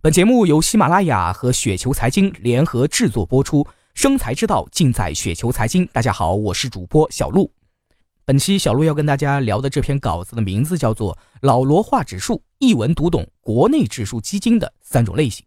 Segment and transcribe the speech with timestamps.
[0.00, 5.84] 本节目由喜马拉雅和雪球财经联合制作播出，生财之道尽在雪球财经。
[5.92, 7.50] 大家好，我是主播小璐。
[8.24, 15.44] 本期小璐要跟大家聊的这篇稿子的名字叫做《老罗话指数》，一文读懂国内指数基金的三种类型。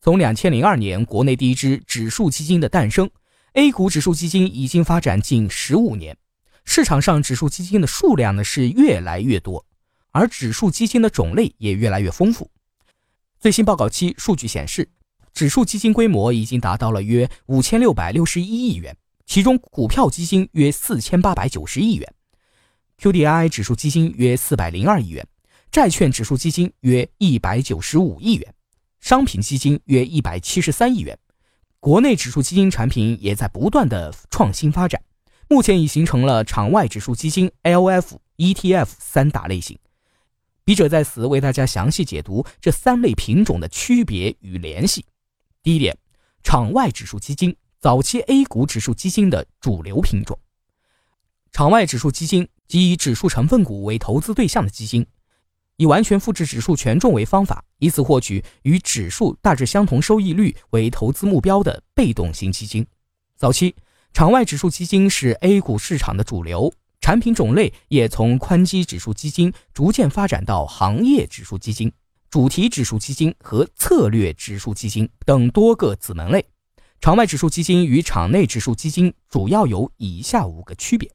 [0.00, 3.10] 从两千零二年国内第一支指数基金的诞生
[3.54, 6.16] ，A 股指数基金已经发展近十五年，
[6.64, 9.66] 市场上指数基金的数量呢是越来越多，
[10.12, 12.48] 而指数基金的种类也越来越丰富。
[13.46, 14.90] 最新报告期数据显示，
[15.32, 22.12] 指数基金规模已经达到了约五千六百六十一亿元，其中股票基金约四千八百九十亿元
[23.00, 25.24] ，QDI 指数基金约四百零二亿元，
[25.70, 28.52] 债券指数基金约一百九十五亿元，
[28.98, 31.16] 商品基金约一百七十三亿元。
[31.78, 35.00] 国内指数基金产品也在不断的创新发展，
[35.48, 39.78] 目前已形成了场外指数基金、LF、ETF 三大类型。
[40.66, 45.06] 笔者在此为大家详细解读这三类品种的区别与联系。
[45.62, 45.96] 第一点，
[46.42, 50.36] 场外指数基金，早期 A 股指数基金的主流品种。
[51.52, 55.06] 场外指数基金即以指数成分股为投资对象的基金，
[55.76, 62.84] 以完全复制指数权重为方法，以此获取与指数大致相同收益率为投资目标的被动型基金。
[63.36, 63.72] 早期
[64.12, 66.74] 场外指数基金是 A 股市场的主流。
[67.06, 71.92] 产品种类也从宽基指数基金逐渐发展到行业指数基金、
[72.28, 76.44] 主题指数基金和策略指数基金等多个子门类。
[77.00, 81.08] 场外指数基金与场内指数基金主要有以下五个区别：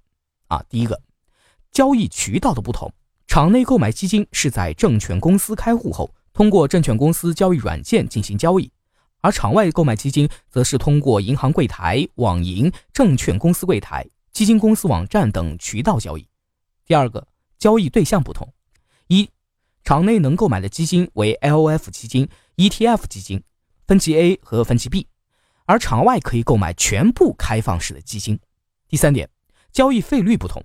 [0.47, 0.97] 啊，第一个，
[1.73, 2.89] 交易渠道的不同。
[3.27, 8.71] 场内购买基金是在证券公司开户后，通过证券公司交易软件进行交易；
[9.19, 14.07] 而场外购买基金则是通过银行柜台、网银、证券公司柜台。
[14.33, 16.27] 基金公司网站等渠道交易。
[16.85, 18.53] 第二个，交易对象不同：
[19.07, 19.29] 一，
[19.83, 23.43] 场内能购买的基金为 LOF 基金、ETF 基金、
[23.87, 25.07] 分级 A 和分级 B，
[25.65, 28.39] 而场外可以购买全部开放式的基金。
[28.87, 29.29] 第三点，
[29.71, 30.63] 交易费率不同：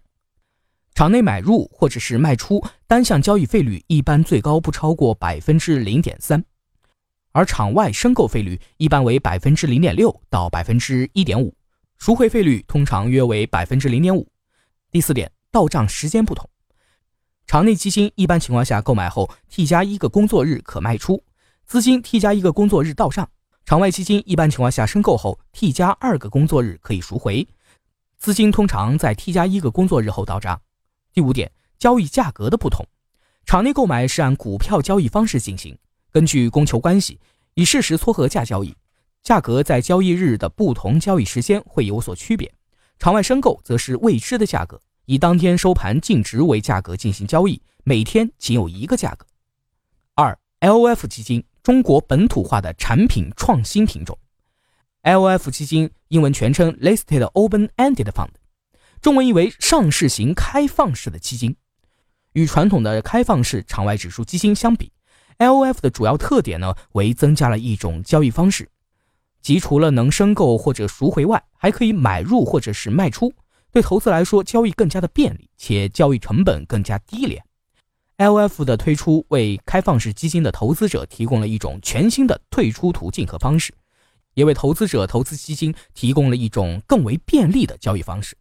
[0.94, 6.44] 场内买入或者是卖出单项交易费率一般最高不超过百分之零点三，
[7.32, 11.55] 而场外申购费率一般为百分之零点六到百分之一点五。
[11.98, 14.26] 赎回费率通常约为百分之零点五。
[14.90, 16.48] 第四点，到账时间不同。
[17.46, 21.22] 场内基金一般情况下购买后 T 加一个工作日可卖出，
[21.64, 23.28] 资金 T 加一个工作日到账。
[23.64, 27.46] 场外基金一般情况下申购后 T 加二个工作日可以赎回，
[28.18, 30.60] 资金通常在 T 加一个工作日后到账。
[31.12, 32.86] 第五点，交易价格的不同。
[33.44, 35.76] 场内购买是按股票交易方式进行，
[36.12, 37.18] 根据供求关系，
[37.54, 38.74] 以事实撮合价交易。
[39.26, 42.54] 价格在交易日的不同交易时间会有所区别，
[43.00, 49.26] 场外申购则是未知的价格，以当天收盘净值为价格进行交易，每天仅有一个价格。
[50.14, 54.16] 二 L O F 基金，中国本土化的产品创新品种。
[55.03, 58.31] LF 基金英文全称 Listed Open-Ended Fund，
[59.03, 61.56] 中文译为上市型开放式的基金。
[62.34, 64.93] 与传统的开放式场外指数基金相比
[65.38, 68.70] ，L O F 的主要特点呢为增加了一种交易方式。
[69.46, 73.32] 即除了能申购或者赎回外，还可以买入或者是卖出，
[73.70, 77.40] 对投资来说交易更加的便利，且交易成本更加低廉。
[78.18, 83.72] LF 的推出为开放式基金的投资者提供了一种全新的退出途径和方式，
[84.34, 88.36] 也为投资者投资基金提供了一种更为便利的交易方式。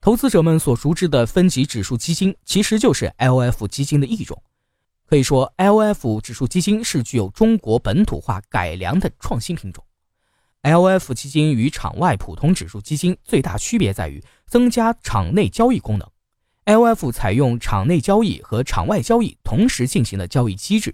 [0.00, 4.42] 投资者们所熟知的分级指数基金其实就是 LF 基金的一种，
[5.04, 9.84] 可以说 LF 指数基金是具有中国本土化改良的创新品种。
[10.66, 16.10] LF 基金与场外普通指数基金最大区别在于增加场内交易功能。
[16.64, 20.92] LF 采用场内交易和场外交易同时进行的交易机制，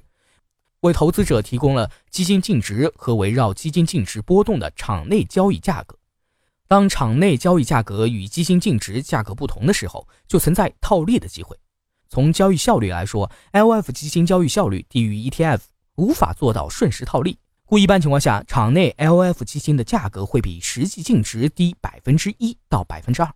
[0.81, 5.97] 为投资者提供了基金净值和围绕基金净值波动的场内交易价格。
[6.69, 11.59] 当场内交易价格与基金净值价格不同的时候，就存在套利的机会。
[12.10, 15.60] 从交易效率来说，LF 基金交易效率低于 ETF，
[15.94, 17.39] 无法做到瞬时套利。
[17.72, 23.34] 故一般情况下，场内 LF 基金的价格会比实际净值低百分之一到百分之二。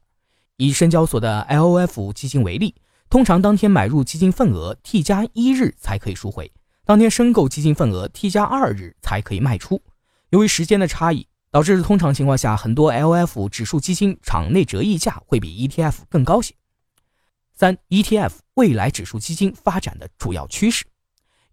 [0.58, 2.74] 以深交所的 LF 基金为例，
[3.08, 6.52] 通常当天买入基金份额 T 加一日才可以赎回，
[6.84, 9.82] 当天申购基金份额 T 加二日才可以卖出。
[10.28, 16.54] 由于时间的差异，导致通常情况下，很多 LF 指数基金场内折溢价会比 ETF 更高些。
[17.54, 20.84] 三、ETF 未来指数基金发展的主要趋势。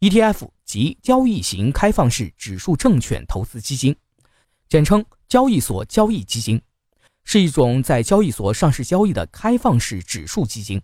[0.01, 3.95] ETF 即交易型开放式指数证券投资基金，
[4.69, 6.61] 简称交易所交易基金，
[7.23, 10.81] 是一种在交易所上市交易的开放式指数基金，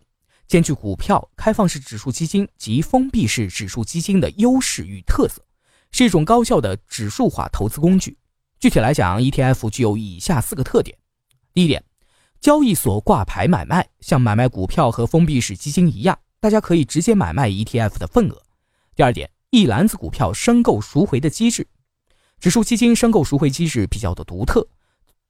[0.48, 5.44] 兼具股票开放式指数基金及封闭式指数基金的优势与特色，
[5.92, 8.18] 是一种高效的指数化投资工具。
[8.60, 10.98] 具体来讲，ETF 具有以下四个特点：
[11.54, 11.84] 第一点，
[12.42, 18.44] 交易所挂牌买卖，像买卖股票和封闭式基金一样，大家可以直接买卖 ETF 的份额。
[18.96, 21.68] 第二点，一篮子股票申购赎回的机制，
[22.40, 24.68] 指数基金申购赎回机制比较的独特，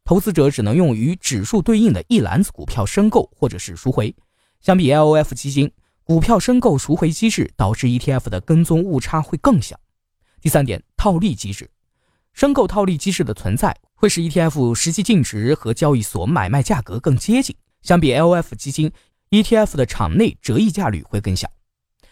[0.03, 4.13] 投资者只能用与指数对应的一篮子股票申购或者是赎回。
[4.59, 5.71] 相比 LOF 基金，
[6.03, 9.79] 股票申购赎回机制导致 ETF 的跟踪误差会更小。
[10.41, 11.71] 第三点，套利机制，
[12.33, 17.55] 申购套利机制的存在会使 ETF 实际净值和交易所买卖价格更接近。
[17.81, 18.91] 相比 LOF 基金
[19.29, 21.49] ，ETF 的场内折溢价率会更小。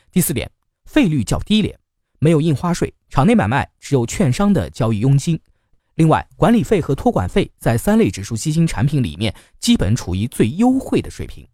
[0.10, 0.50] 第四点，
[0.86, 1.78] 费率较低廉，
[2.20, 5.40] 没有印花税，场内买卖只有券商的交易佣金。
[5.96, 11.48] 另外，管理费和托管费在三类指数基金产品里面基本处于最优惠的水平。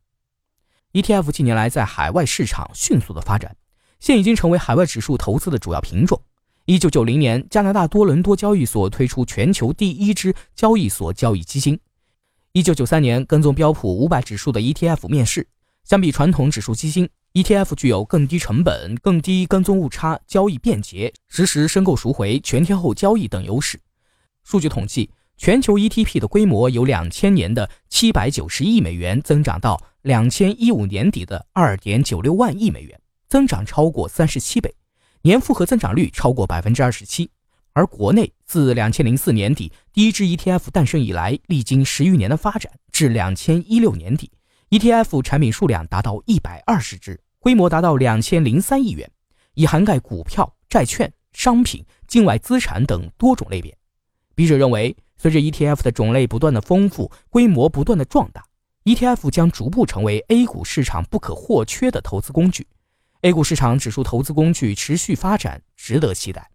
[0.92, 3.56] ETF 近年来在海外市场迅速的发展，
[4.00, 6.22] 现已经成为海外指数投资的主要品种。
[6.66, 11.80] 一九九零年，加拿大多伦多交易所推出全球第一支交易所交易基金。
[12.52, 15.48] 一九九三年，跟踪标普五百指数的 ETF 面世。
[15.84, 23.80] 相比传统指数基金，ETF 具有更低成本、更低跟踪误差、交易便捷、实时申购赎回、全天候交易等优势。
[24.44, 25.12] 数据统计。
[25.36, 32.98] 全球 ETP 的规模由两千年的七百九十亿美元增长到两千一五年底的二点九六万亿美元，
[33.28, 34.74] 增长超过三十七倍，
[35.24, 37.32] 年复合增长率超过百分之二十七。
[37.74, 44.32] 而国内自两千零四年底第一支 ETF 诞生以来，历经十余年的发展，至两千一六年底
[44.70, 49.12] ，ETF 产品数量达到一百二十只，规模达到两千零三亿元，
[49.56, 53.78] 已涵盖股票、债券、商品、境外资产等多种类别。
[54.34, 54.96] 笔者认为。
[55.16, 58.44] 随着 ETF 的种类不断的丰富，规模不断的壮大
[58.84, 62.68] ，ETF 将逐步成为 A 股市场不可或缺的投资工具。
[63.22, 66.50] A 股市场指数投资工具持续发展，值得期待。